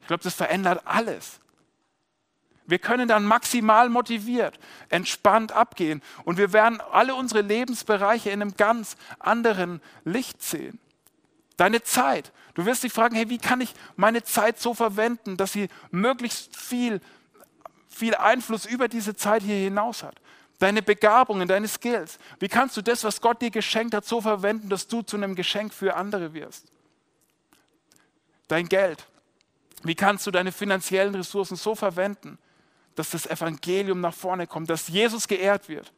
[0.00, 1.40] Ich glaube, das verändert alles.
[2.66, 8.56] Wir können dann maximal motiviert, entspannt abgehen und wir werden alle unsere Lebensbereiche in einem
[8.56, 10.78] ganz anderen Licht sehen.
[11.56, 12.32] Deine Zeit.
[12.54, 16.56] Du wirst dich fragen, hey, wie kann ich meine Zeit so verwenden, dass sie möglichst
[16.56, 17.00] viel,
[17.88, 20.16] viel Einfluss über diese Zeit hier hinaus hat?
[20.58, 22.18] Deine Begabungen, deine Skills.
[22.38, 25.34] Wie kannst du das, was Gott dir geschenkt hat, so verwenden, dass du zu einem
[25.34, 26.70] Geschenk für andere wirst?
[28.48, 29.06] Dein Geld.
[29.82, 32.38] Wie kannst du deine finanziellen Ressourcen so verwenden,
[32.94, 35.92] dass das Evangelium nach vorne kommt, dass Jesus geehrt wird.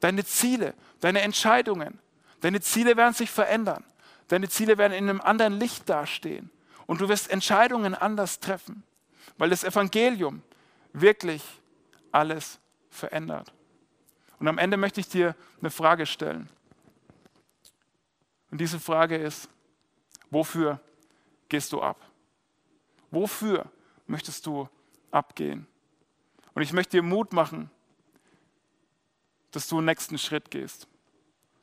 [0.00, 1.98] Deine Ziele, deine Entscheidungen,
[2.40, 3.84] deine Ziele werden sich verändern.
[4.28, 6.50] Deine Ziele werden in einem anderen Licht dastehen.
[6.86, 8.82] Und du wirst Entscheidungen anders treffen,
[9.36, 10.42] weil das Evangelium
[10.92, 11.42] wirklich
[12.12, 12.58] alles
[12.90, 13.52] verändert.
[14.38, 16.48] Und am Ende möchte ich dir eine Frage stellen.
[18.50, 19.48] Und diese Frage ist,
[20.30, 20.80] wofür
[21.48, 22.00] gehst du ab?
[23.10, 23.66] Wofür
[24.06, 24.68] möchtest du
[25.10, 25.66] abgehen?
[26.58, 27.70] Und ich möchte dir Mut machen,
[29.52, 30.88] dass du einen nächsten Schritt gehst.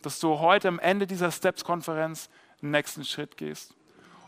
[0.02, 2.30] Dass du heute am Ende dieser Steps-Konferenz
[2.62, 3.76] einen nächsten Schritt gehst.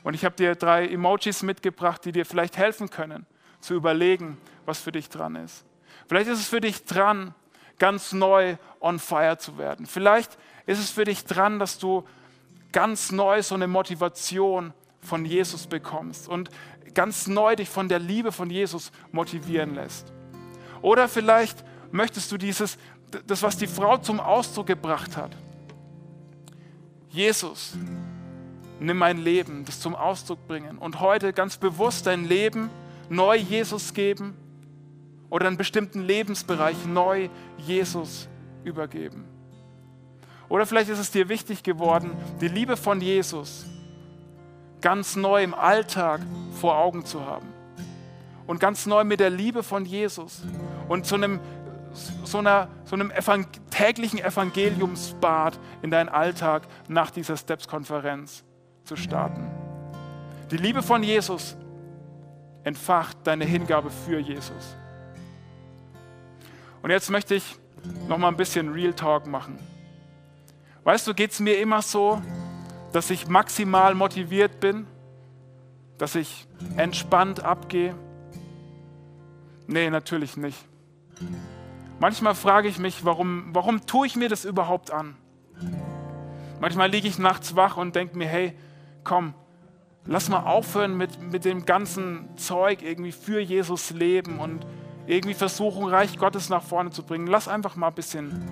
[0.04, 3.26] Und ich habe dir drei Emojis mitgebracht, die dir vielleicht helfen können,
[3.62, 5.64] zu überlegen, was für dich dran ist.
[6.10, 7.34] Vielleicht ist es für dich dran,
[7.80, 9.86] ganz neu on fire zu werden.
[9.86, 12.06] Vielleicht ist es für dich dran, dass du
[12.74, 16.50] ganz neu so eine Motivation von Jesus bekommst und
[16.94, 20.12] ganz neu dich von der Liebe von Jesus motivieren lässt.
[20.88, 22.78] Oder vielleicht möchtest du dieses,
[23.26, 25.36] das, was die Frau zum Ausdruck gebracht hat.
[27.10, 27.74] Jesus,
[28.80, 32.70] nimm mein Leben, das zum Ausdruck bringen und heute ganz bewusst dein Leben
[33.10, 34.38] neu Jesus geben
[35.30, 38.30] oder einen bestimmten Lebensbereich neu Jesus
[38.64, 39.26] übergeben.
[40.48, 43.66] Oder vielleicht ist es dir wichtig geworden, die Liebe von Jesus
[44.80, 46.22] ganz neu im Alltag
[46.62, 47.58] vor Augen zu haben
[48.48, 50.42] und ganz neu mit der Liebe von Jesus
[50.88, 51.40] und zu einem,
[52.24, 58.44] so, einer, so einem Evang täglichen Evangeliumsbad in deinen Alltag nach dieser Steps-Konferenz
[58.84, 59.50] zu starten.
[60.52, 61.58] Die Liebe von Jesus
[62.64, 64.78] entfacht deine Hingabe für Jesus.
[66.82, 67.58] Und jetzt möchte ich
[68.08, 69.60] noch mal ein bisschen Real Talk machen.
[70.84, 72.22] Weißt du, geht es mir immer so,
[72.94, 74.88] dass ich maximal motiviert bin,
[75.98, 76.48] dass ich
[76.78, 77.94] entspannt abgehe,
[79.68, 80.58] Nee, natürlich nicht.
[82.00, 85.16] Manchmal frage ich mich, warum, warum tue ich mir das überhaupt an?
[86.60, 88.58] Manchmal liege ich nachts wach und denke mir, hey,
[89.04, 89.34] komm,
[90.06, 94.66] lass mal aufhören mit, mit dem ganzen Zeug irgendwie für Jesus leben und
[95.08, 97.28] irgendwie versuchen, Reich Gottes nach vorne zu bringen.
[97.28, 98.44] Lass einfach mal ein bisschen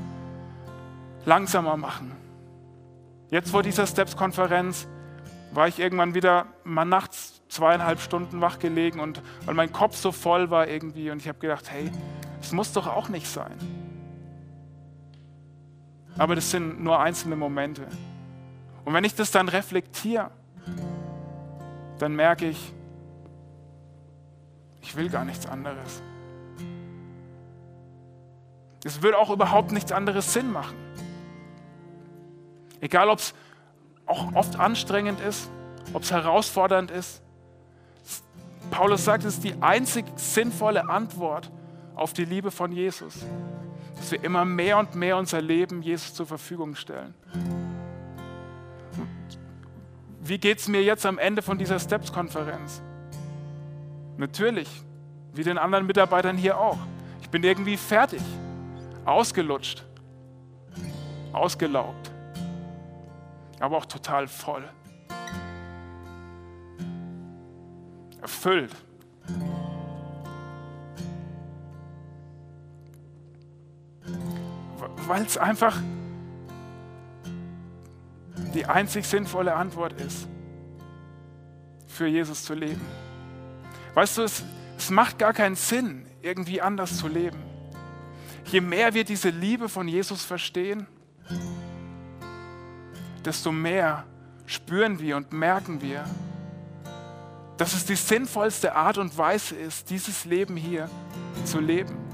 [1.26, 2.12] langsamer machen.
[3.30, 4.88] Jetzt vor dieser Steps-Konferenz
[5.52, 10.12] war ich irgendwann wieder mal nachts zweieinhalb Stunden wach gelegen und weil mein Kopf so
[10.12, 11.92] voll war irgendwie und ich habe gedacht, hey,
[12.46, 13.58] das muss doch auch nicht sein.
[16.16, 17.88] Aber das sind nur einzelne Momente.
[18.86, 20.30] Und wenn ich das dann reflektiere,
[21.98, 22.72] dann merke ich,
[24.84, 26.04] ich will gar nichts anderes.
[28.84, 30.76] Es würde auch überhaupt nichts anderes Sinn machen.
[32.80, 33.34] Egal, ob es
[34.06, 35.50] auch oft anstrengend ist,
[35.94, 37.24] ob es herausfordernd ist.
[38.70, 41.52] Paulus sagt, es ist die einzig sinnvolle Antwort
[41.96, 43.26] auf die Liebe von Jesus,
[43.96, 47.14] dass wir immer mehr und mehr unser Leben Jesus zur Verfügung stellen.
[50.22, 52.82] Wie geht es mir jetzt am Ende von dieser Steps-Konferenz?
[54.18, 54.70] Natürlich,
[55.34, 56.78] wie den anderen Mitarbeitern hier auch.
[57.22, 58.22] Ich bin irgendwie fertig,
[59.06, 59.84] ausgelutscht,
[61.32, 62.12] ausgelaugt
[63.60, 64.64] aber auch total voll.
[68.22, 68.72] Erfüllt.
[75.08, 75.78] Weil es einfach
[78.54, 80.28] die einzig sinnvolle Antwort ist,
[81.88, 82.82] für Jesus zu leben.
[83.94, 84.44] Weißt du, es,
[84.78, 87.38] es macht gar keinen Sinn, irgendwie anders zu leben.
[88.46, 90.88] Je mehr wir diese Liebe von Jesus verstehen,
[93.24, 94.06] desto mehr
[94.46, 96.06] spüren wir und merken wir,
[97.58, 100.90] dass es die sinnvollste Art und Weise ist, dieses Leben hier
[101.46, 102.05] zu leben.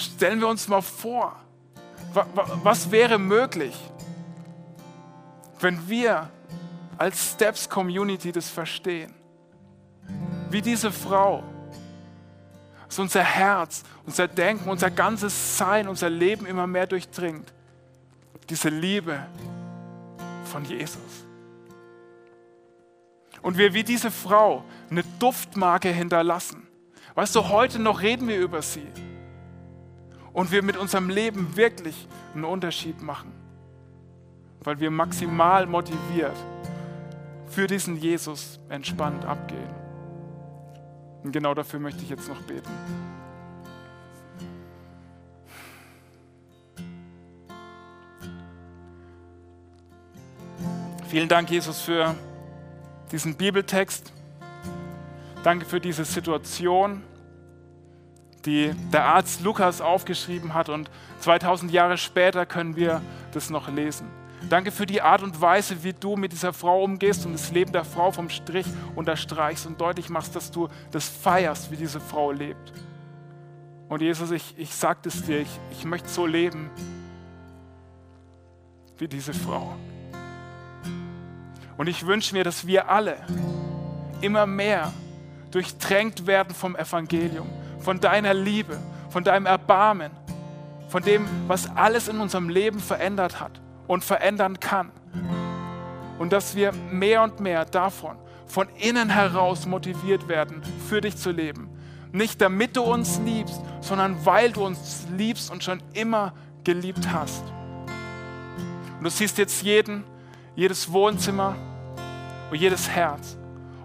[0.00, 1.36] Stellen wir uns mal vor,
[2.62, 3.76] was wäre möglich,
[5.60, 6.30] wenn wir
[6.98, 9.14] als Steps Community das verstehen?
[10.48, 11.44] Wie diese Frau,
[12.86, 17.52] dass unser Herz, unser Denken, unser ganzes Sein, unser Leben immer mehr durchdringt
[18.50, 19.26] diese Liebe
[20.44, 21.24] von Jesus.
[23.42, 26.66] Und wir wie diese Frau eine Duftmarke hinterlassen.
[27.14, 28.86] Weißt du, heute noch reden wir über sie.
[30.32, 33.32] Und wir mit unserem Leben wirklich einen Unterschied machen.
[34.62, 36.36] Weil wir maximal motiviert
[37.46, 39.74] für diesen Jesus entspannt abgehen.
[41.22, 42.70] Und genau dafür möchte ich jetzt noch beten.
[51.08, 52.14] Vielen Dank, Jesus, für
[53.10, 54.12] diesen Bibeltext.
[55.42, 57.02] Danke für diese Situation,
[58.46, 64.06] die der Arzt Lukas aufgeschrieben hat und 2000 Jahre später können wir das noch lesen.
[64.48, 67.72] Danke für die Art und Weise, wie du mit dieser Frau umgehst und das Leben
[67.72, 72.32] der Frau vom Strich unterstreichst und deutlich machst, dass du das feierst, wie diese Frau
[72.32, 72.72] lebt.
[73.88, 76.70] Und Jesus, ich, ich sage es dir, ich, ich möchte so leben
[78.98, 79.74] wie diese Frau.
[81.76, 83.16] Und ich wünsche mir, dass wir alle
[84.20, 84.92] immer mehr
[85.50, 87.48] durchtränkt werden vom Evangelium,
[87.80, 88.78] von deiner Liebe,
[89.10, 90.12] von deinem Erbarmen,
[90.88, 94.90] von dem, was alles in unserem Leben verändert hat und verändern kann.
[96.18, 98.16] Und dass wir mehr und mehr davon
[98.46, 101.68] von innen heraus motiviert werden, für dich zu leben.
[102.12, 106.32] Nicht damit du uns liebst, sondern weil du uns liebst und schon immer
[106.64, 107.44] geliebt hast.
[108.98, 110.04] Und du siehst jetzt jeden,
[110.56, 111.54] jedes Wohnzimmer,
[112.50, 113.36] und jedes Herz.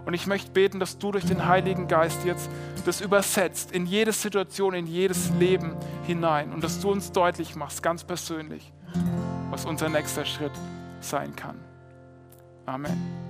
[0.06, 2.48] Und ich möchte beten, dass du durch den Heiligen Geist jetzt
[2.84, 5.74] das übersetzt in jede Situation, in jedes Leben
[6.06, 8.72] hinein und dass du uns deutlich machst, ganz persönlich,
[9.50, 10.52] was unser nächster Schritt
[11.00, 11.56] sein kann.
[12.66, 13.25] Amen.